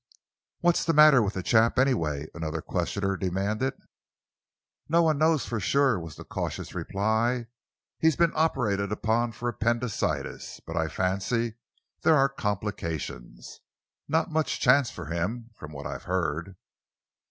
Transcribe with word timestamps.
"What's 0.61 0.83
the 0.83 0.93
matter 0.95 1.21
with 1.21 1.35
the 1.35 1.43
chap, 1.43 1.77
anyway?" 1.77 2.25
another 2.33 2.59
questioner 2.63 3.15
demanded. 3.15 3.75
"No 4.89 5.03
one 5.03 5.19
knows 5.19 5.45
for 5.45 5.59
sure," 5.59 5.99
was 5.99 6.15
the 6.15 6.23
cautious 6.23 6.73
reply. 6.73 7.45
"He's 7.99 8.15
been 8.15 8.31
operated 8.33 8.91
upon 8.91 9.31
for 9.31 9.47
appendicitis, 9.47 10.59
but 10.65 10.75
I 10.75 10.87
fancy 10.87 11.57
there 12.01 12.15
are 12.17 12.29
complications. 12.29 13.59
Not 14.07 14.31
much 14.31 14.59
chance 14.59 14.89
for 14.89 15.05
him, 15.05 15.51
from 15.55 15.71
what 15.71 15.85
I 15.85 15.91
have 15.91 16.05
heard." 16.05 16.55